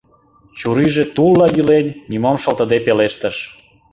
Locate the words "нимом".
2.09-2.37